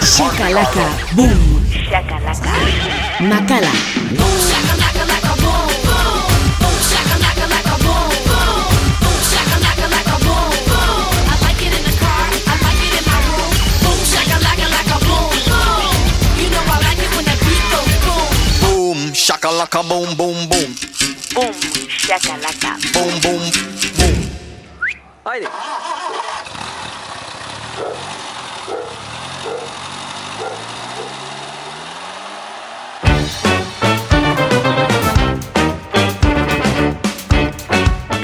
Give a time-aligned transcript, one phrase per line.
[0.00, 1.60] Shakalaka, boom.
[1.68, 2.52] Shakalaka.
[3.20, 3.72] Makala.
[18.60, 20.70] Boom, shakalaka boom boom boom.
[21.34, 21.52] Boom,
[21.88, 22.72] shakalaka.
[22.94, 23.42] Boom boom
[23.98, 24.18] boom.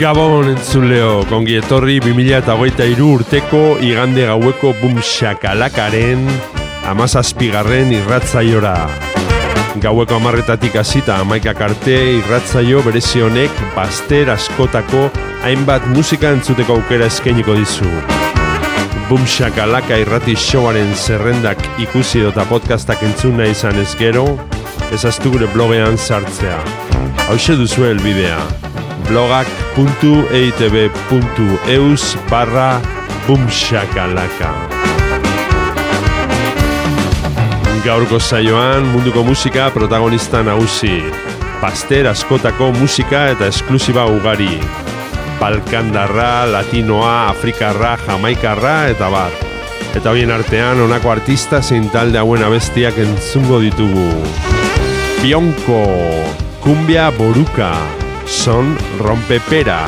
[0.05, 6.27] Gabon entzuleo, kongi etorri 2008 urteko igande gaueko bum shakalakaren
[6.91, 8.75] amazazpigarren irratzaiora.
[9.81, 15.07] Gaueko amarretatik hasita amaikak arte irratzaio berezi honek baster askotako
[15.47, 17.89] hainbat musika entzuteko aukera eskainiko dizu.
[19.09, 24.29] Bum shakalaka irrati showaren zerrendak ikusi eta podcastak entzuna izan ez gero,
[24.93, 26.61] ezaztu gure blogean sartzea.
[27.25, 28.45] Hau duzu helbidea
[29.09, 32.81] blogak.eitb.eus barra
[33.27, 34.55] bumshakalaka
[37.85, 41.03] Gaurko saioan munduko musika protagonista nagusi.
[41.61, 44.55] Paster askotako musika eta esklusiba ugari.
[45.37, 49.37] Balkandarra, Latinoa, Afrikarra, Jamaikarra eta bar.
[49.93, 54.09] Eta horien artean honako artista zein talde hauen abestiak entzungo ditugu.
[55.21, 55.83] Bionko,
[56.65, 57.75] Kumbia Boruka,
[58.27, 59.87] son Rompepera,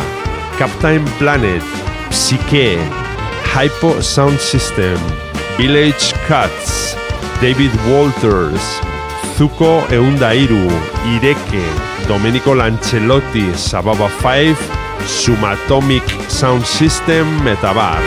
[0.59, 1.63] Captain Planet,
[2.11, 2.79] Psyche,
[3.55, 4.99] Hypo Sound System,
[5.59, 6.97] Village Cuts,
[7.41, 8.81] David Walters,
[9.37, 10.69] Zuko Eundairu,
[11.15, 11.65] Ireke,
[12.09, 14.57] Domenico Lancelotti, Sababa 5,
[15.07, 18.03] Sumatomic Sound System, eta bar.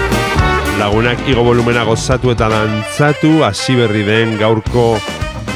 [0.80, 4.96] Lagunak igo volumena gozatu eta dantzatu, hasi berri den gaurko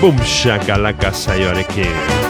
[0.02, 2.23] Bumshakalaka saioarekin.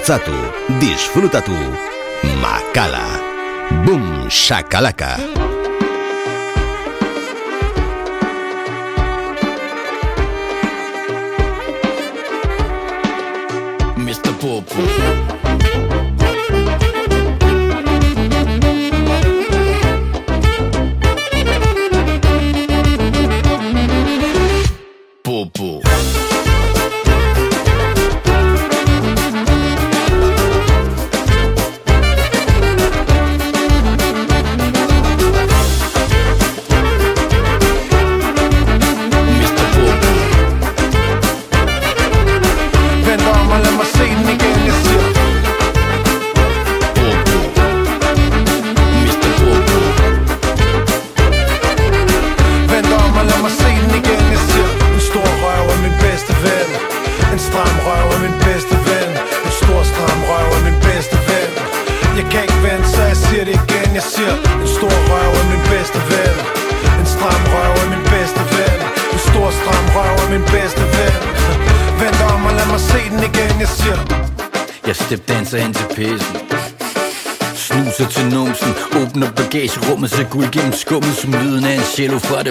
[0.00, 0.32] Dantzatu,
[0.80, 1.52] disfrutatu,
[2.40, 3.20] makala,
[3.84, 5.39] bum, shakalaka.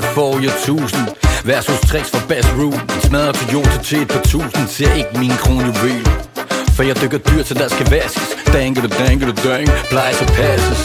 [0.01, 1.07] Det fra det tusind
[1.43, 4.67] Versus tricks for Bass Root Smadrer smadret Toyota til et par tusind.
[4.67, 6.07] Ser ikke min kronjuvel
[6.75, 8.29] For jeg dykker dyr til der skal vaskes.
[8.53, 10.81] Danke du danke du dang Plejer så passes.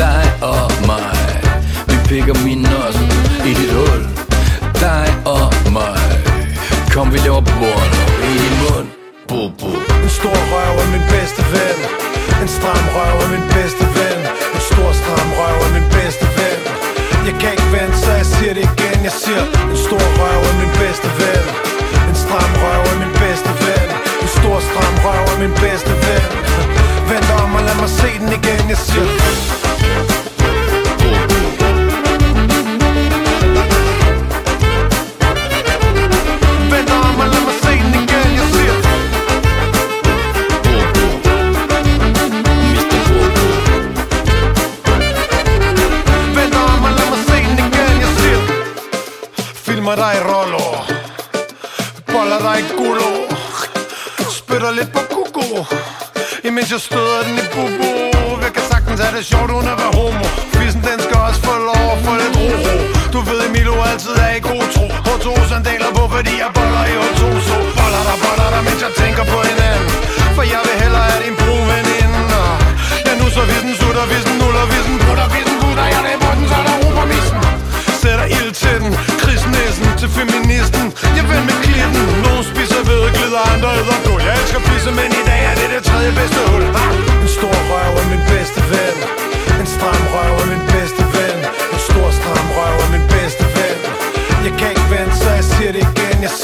[0.00, 1.16] Dig og mig.
[1.88, 2.96] Vi pikker min nos
[3.50, 4.02] i dit hul.
[4.84, 6.04] Dig og mig.
[6.94, 7.90] Kom vi laver bord
[8.30, 8.88] i din mund.
[9.28, 9.70] Bo, bo.
[10.04, 11.78] En stor røv er min bedste ven.
[12.42, 14.20] En stram røv er min bedste ven.
[14.54, 15.93] En stor stram røv er min bedste ven
[17.28, 18.98] jeg kan ikke vente, så jeg siger det igen.
[19.08, 21.46] Jeg siger, en stor røv er min bedste ven.
[22.10, 23.88] En stram røv er min bedste ven.
[24.22, 26.73] En stor stram røv er min bedste ven.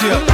[0.01, 0.30] 수영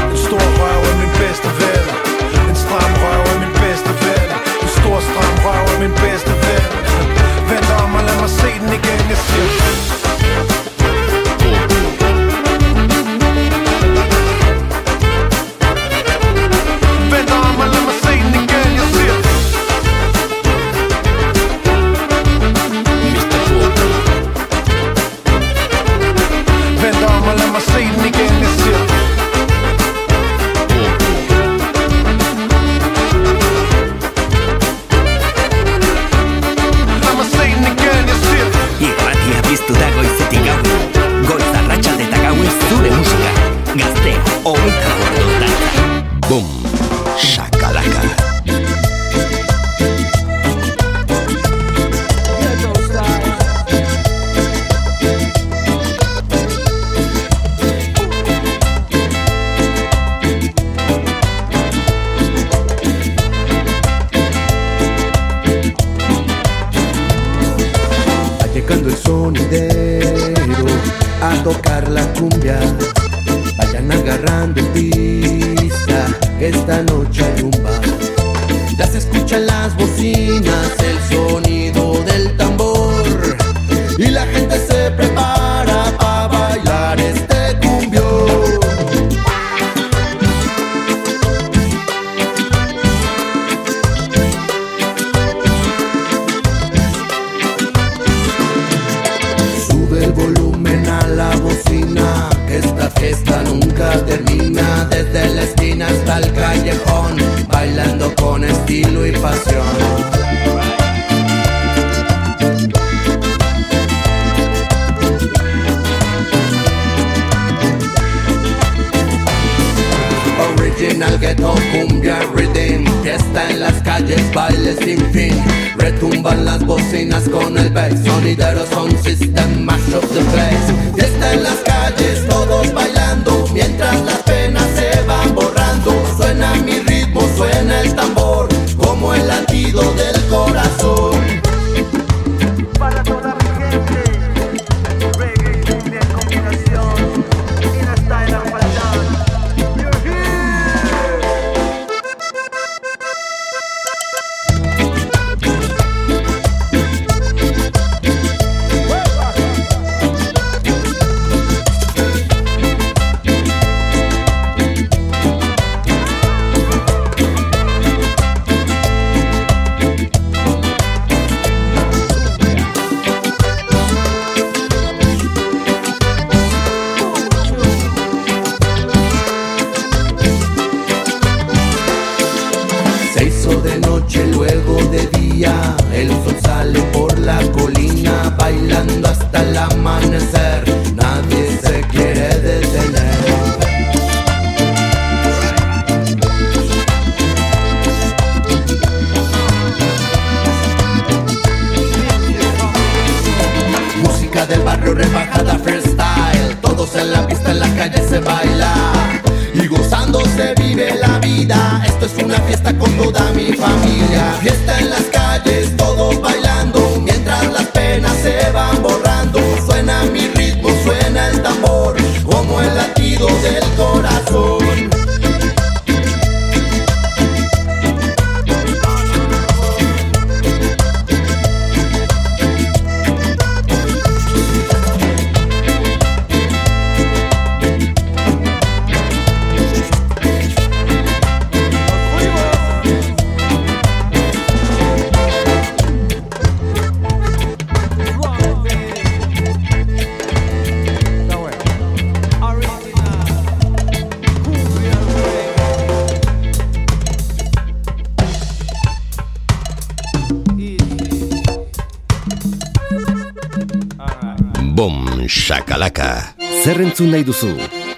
[266.67, 267.53] zer entzun nahi duzu.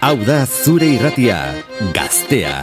[0.04, 1.38] Hau da zure irratia,
[1.96, 2.56] gaztea.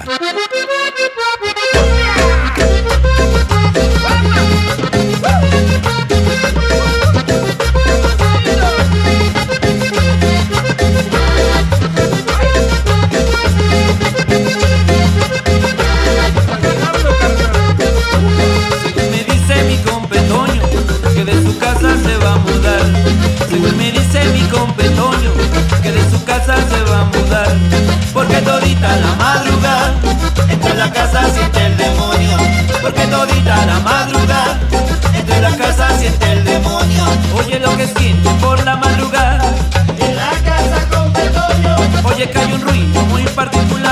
[28.65, 29.93] todita la madrugada.
[30.50, 32.38] Entro en la casa, siente el demonio
[32.81, 34.60] Porque todita la madrugada.
[35.13, 37.05] Entro en la casa, siente el demonio
[37.38, 39.53] Oye lo que siento por la madrugada.
[40.00, 43.85] En la casa con Petonio Oye que hay un ruido muy particular.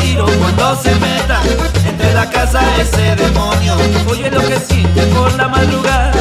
[0.00, 1.40] tiro cuando se meta
[1.86, 3.76] entre la casa ese demonio.
[4.08, 6.12] Oye lo que siente por la madrugada.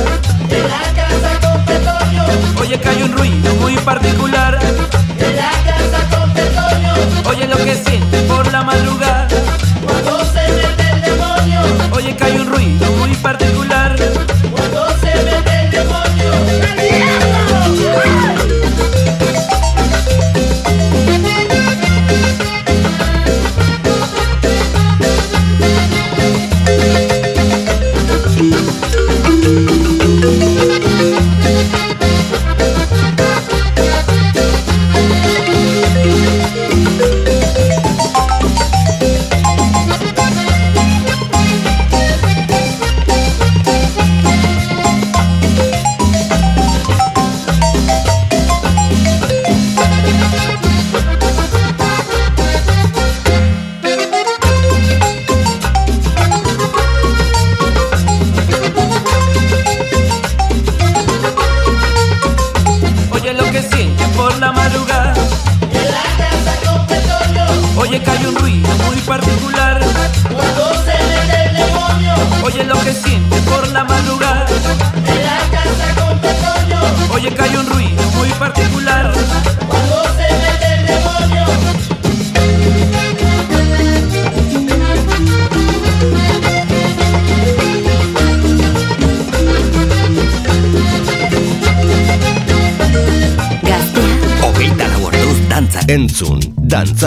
[0.50, 4.60] De la casa con Oye que hay un ruido muy particular.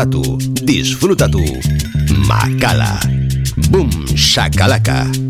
[0.04, 1.44] Dantzatu, disfrutatu.
[2.26, 3.00] Makala.
[3.70, 5.29] Bum, shakalaka.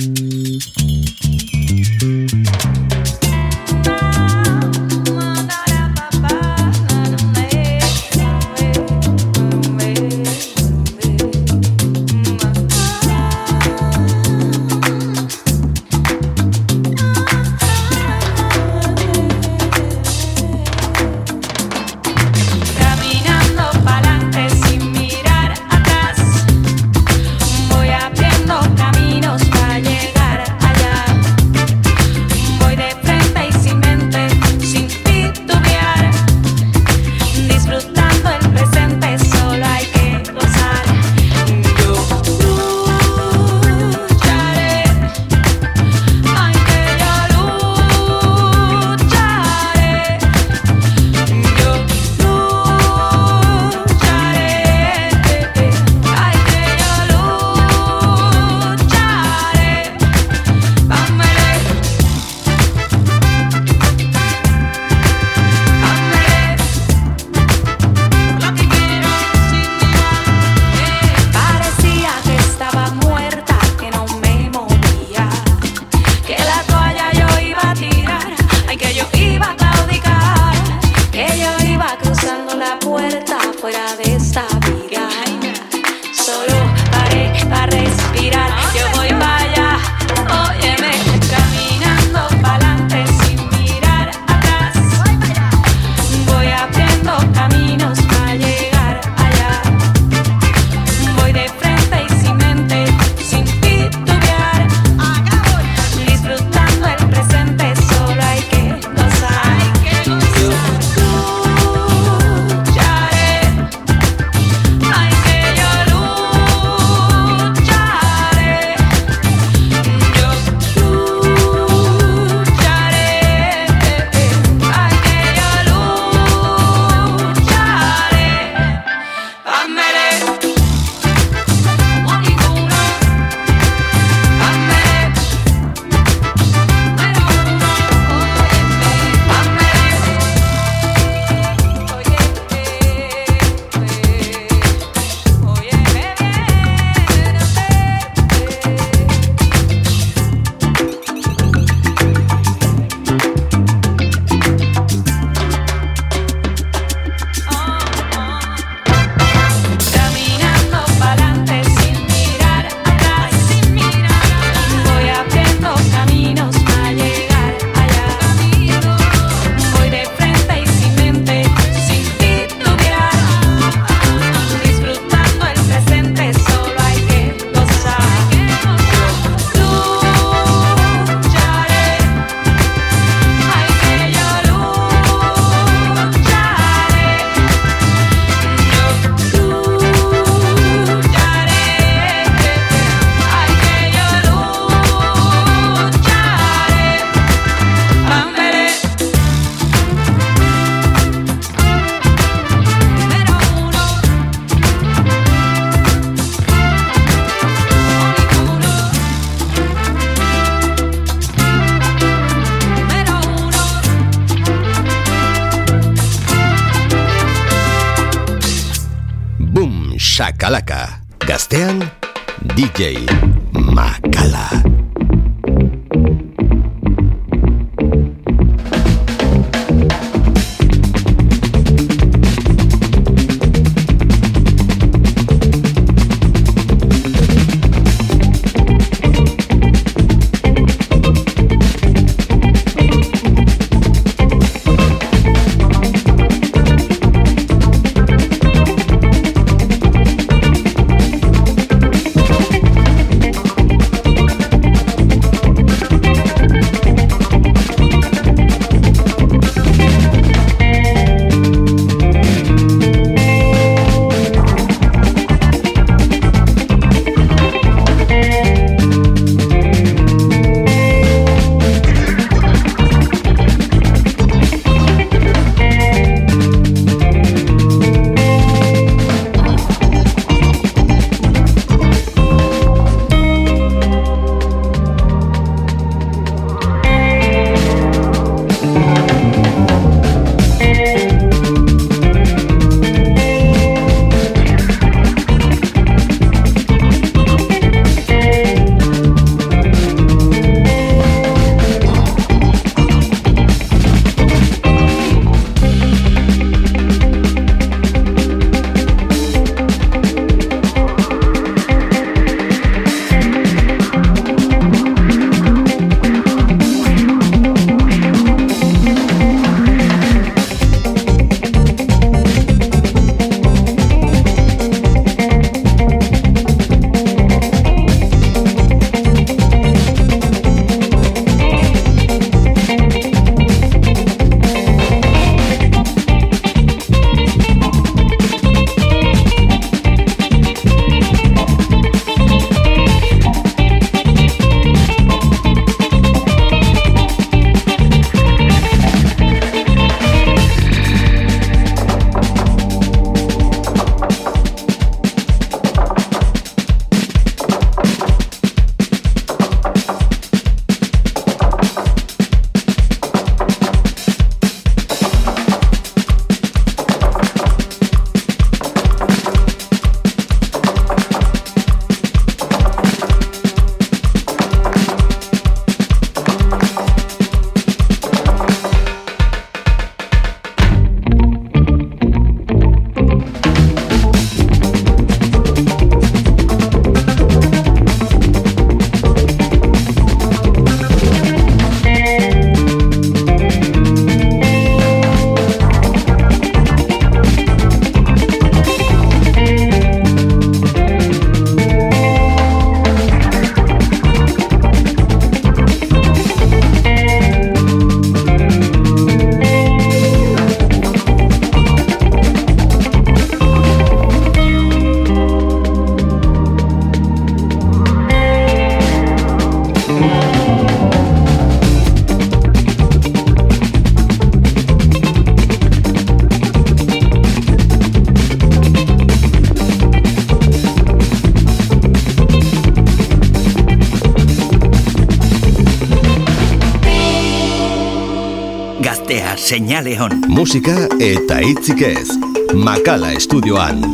[440.00, 440.24] Hon.
[440.28, 442.08] Musika eta hitzik ez.
[442.54, 443.84] Makala estudioan.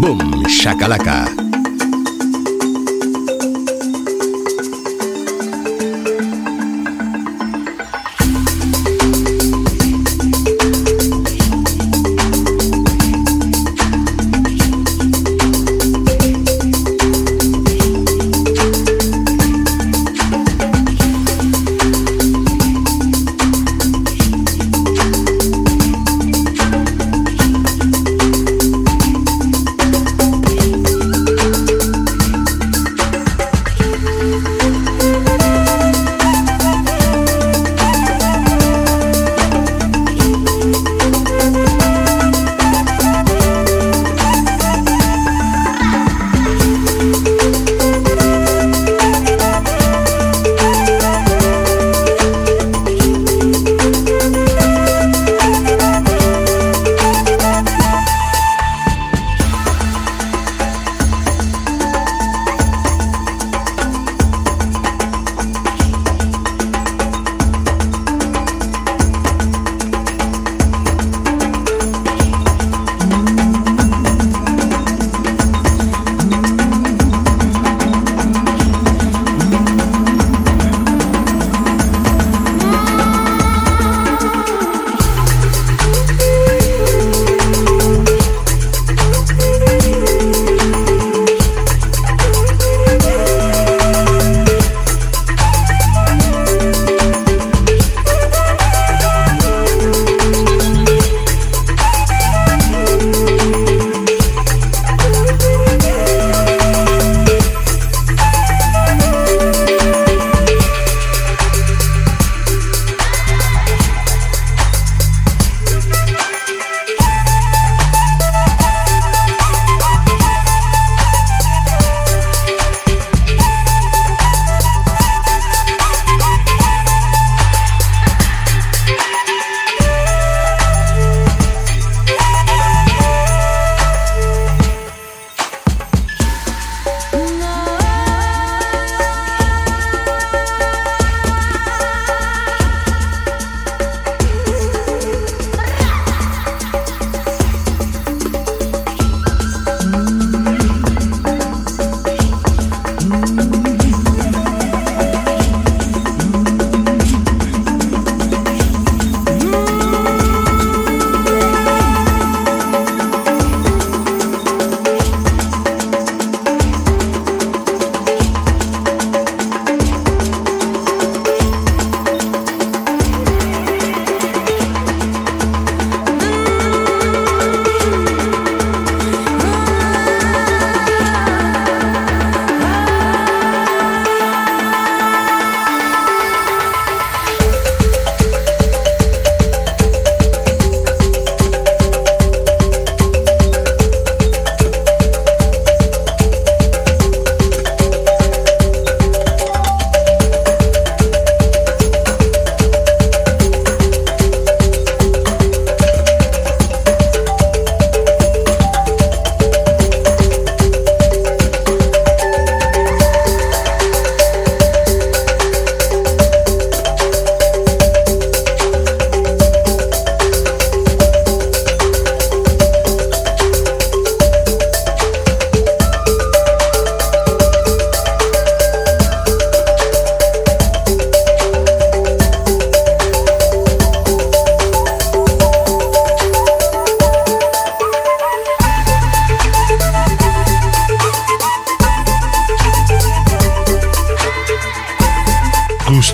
[0.00, 1.39] Boom, shakalaka.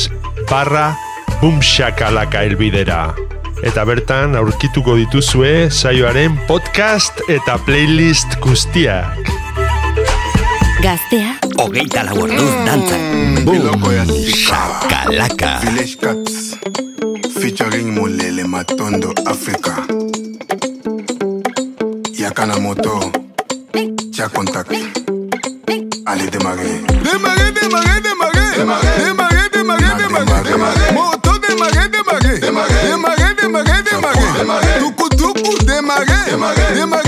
[0.48, 0.96] barra
[1.42, 3.12] bumxakalaka elbidera.
[3.61, 9.20] Eta bertan aurkituko dituzue saioaren podcast eta playlist guztiak.
[10.81, 11.37] Gaztea.
[11.61, 13.05] Hogeita lau orduz dantzak.
[13.44, 13.85] Boom,
[14.33, 15.61] shakalaka.
[15.66, 16.57] Village Cats
[17.37, 20.08] featuring Mulele Matondo Africa.
[22.29, 23.01] Yakana Moto,
[24.12, 24.71] Cha Contact.
[26.05, 26.83] Allez démarrer.
[27.03, 28.53] Démarrer, démarrer, démarrer.
[28.55, 30.93] Démarrer, démarrer, démarrer, démarrer.
[30.93, 32.38] Moto démarrer, démarrer.
[32.38, 34.79] Démarrer, démarrer, démarrer.
[34.79, 36.05] Tuku tuku démarrer.
[36.75, 37.08] Démarrer,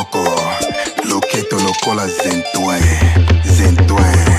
[0.00, 0.34] loco,
[1.04, 2.82] loqueto loco la zentuen,
[3.44, 4.29] zentuen.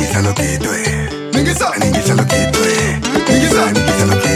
[0.00, 1.34] ningisa lo que tú es.
[1.34, 3.28] Ningisa, ningisa lo que tú es.
[3.28, 4.29] Ningisa, ningisa lo que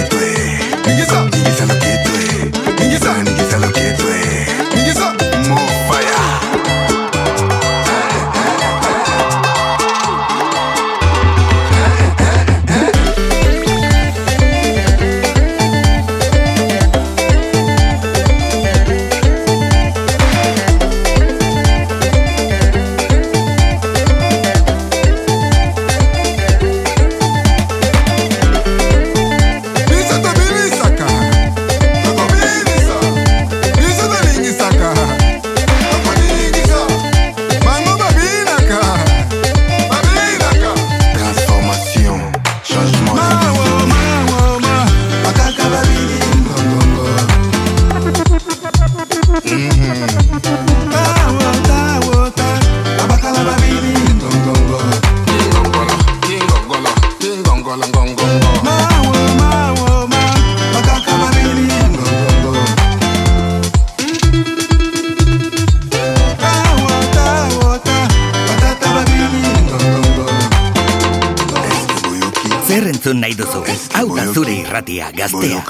[74.85, 75.65] irratia gaztea.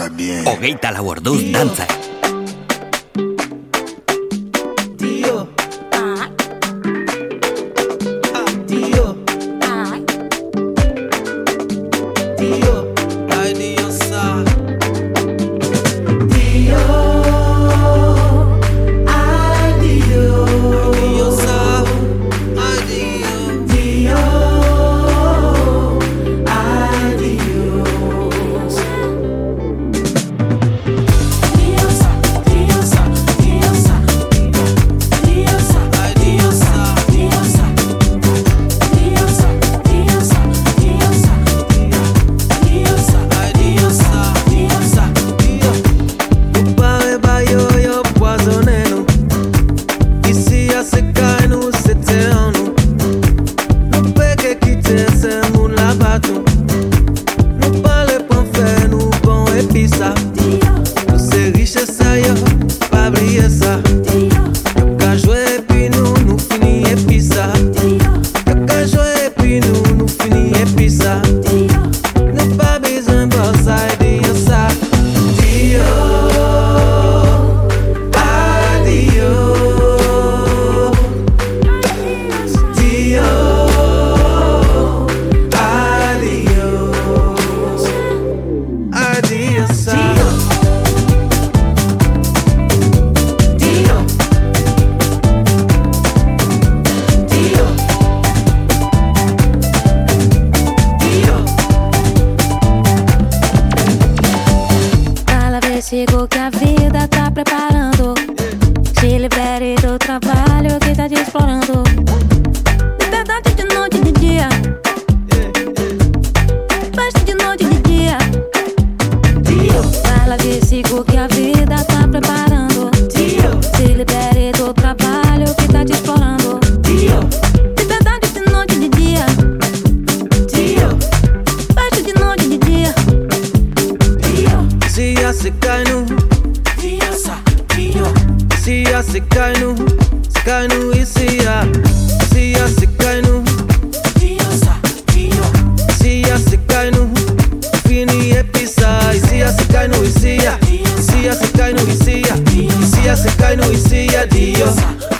[0.45, 1.87] Hogeita lau orduz dantza.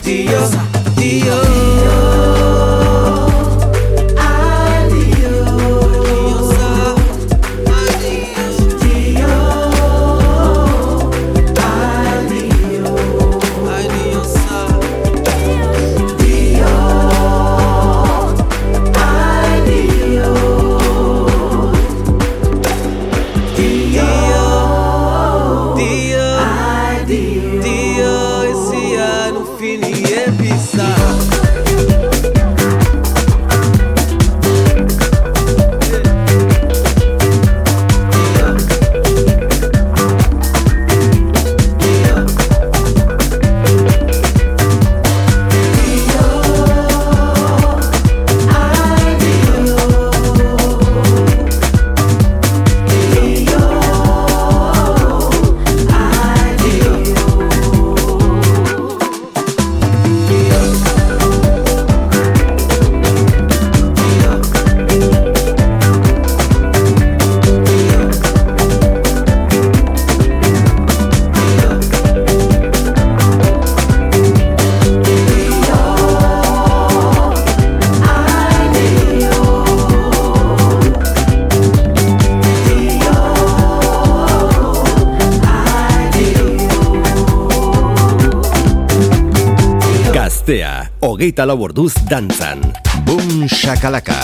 [0.05, 0.74] Dios.
[91.35, 92.63] Hogeita lau orduz dantzan.
[93.03, 94.14] Boom shakalaka.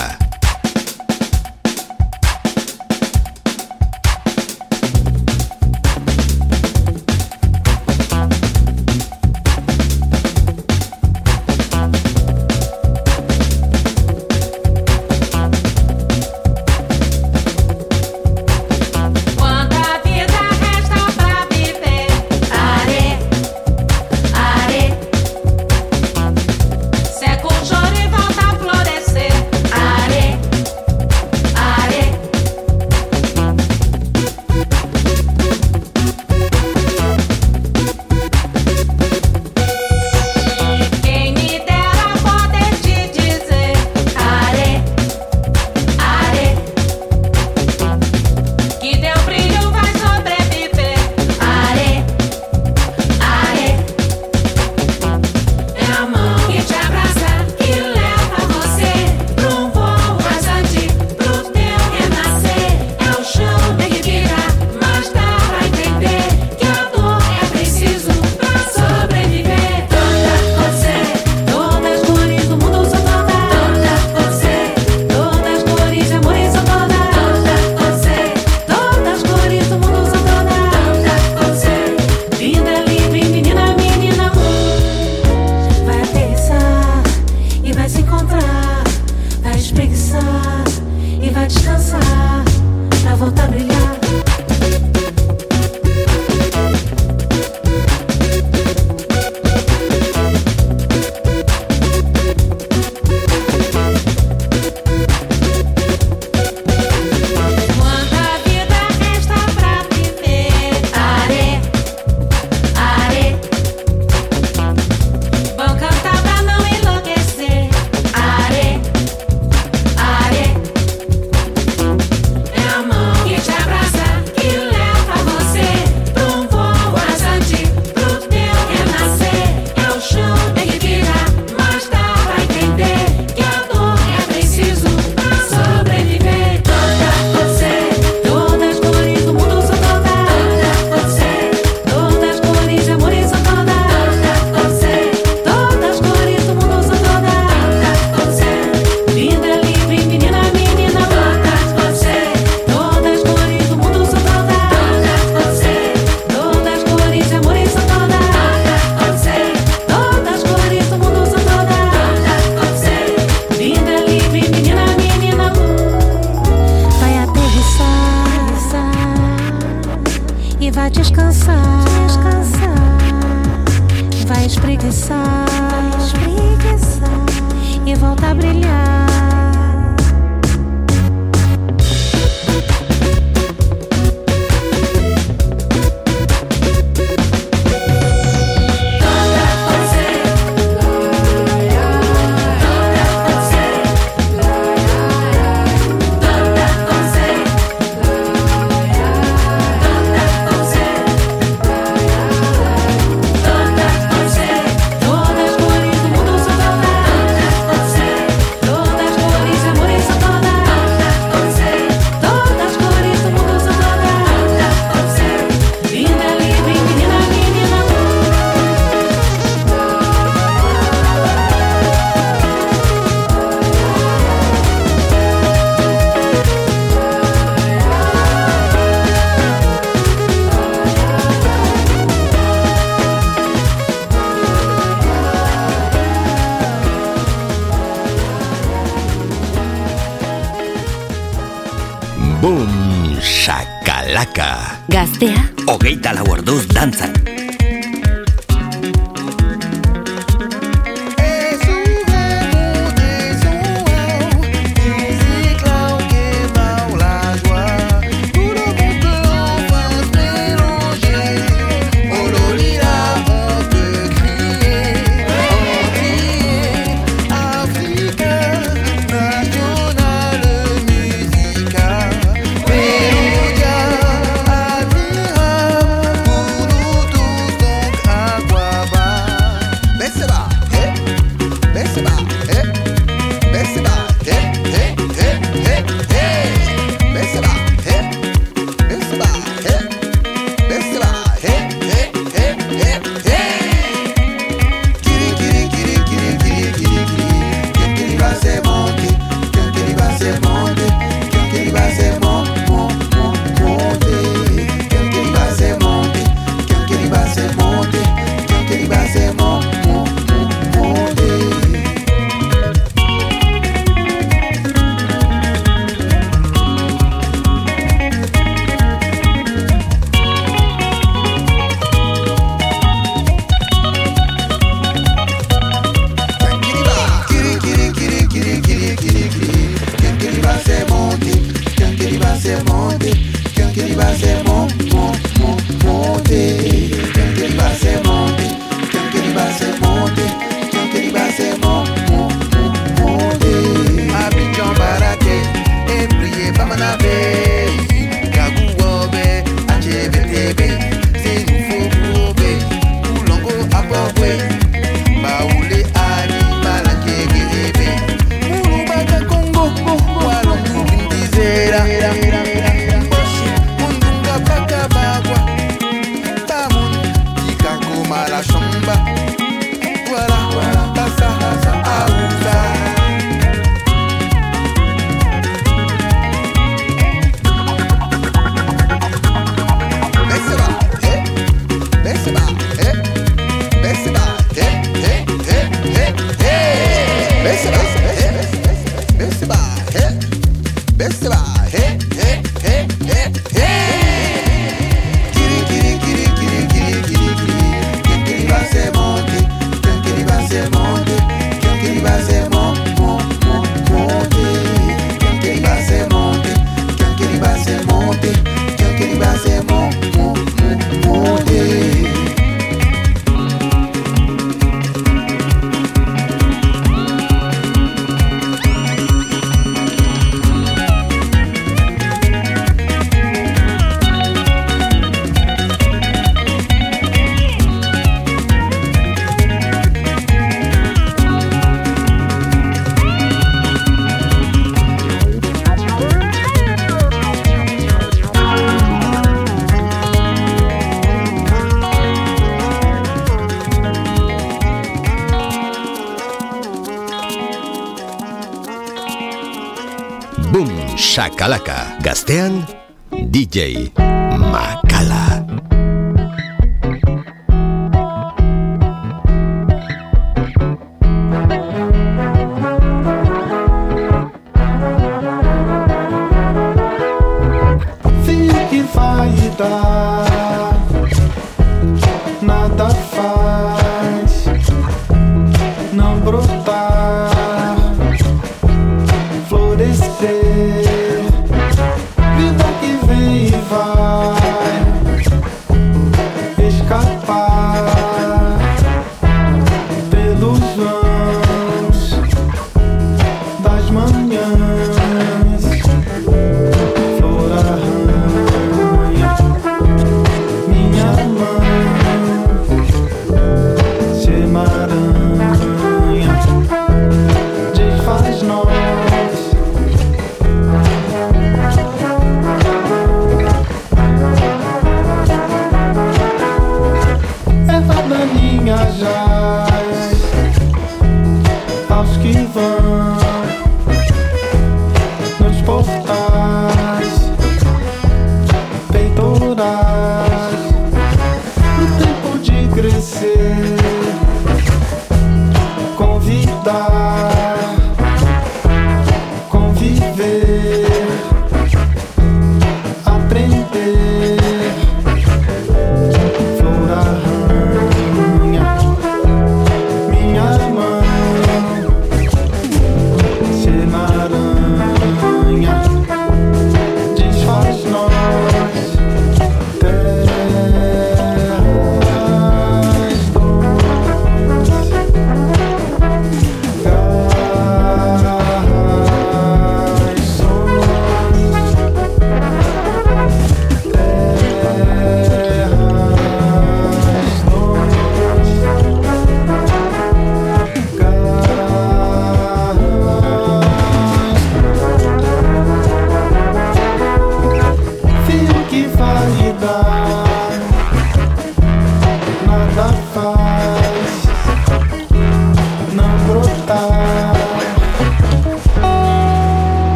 [244.12, 244.78] Shakalaka.
[244.92, 247.31] Gaztea, hogeita lau orduz dantzan.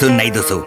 [0.00, 0.66] zun nahi dazo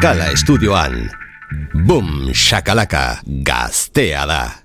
[0.00, 0.94] Makala estudioan.
[1.84, 4.59] Boom, shakalaka, gaztea da.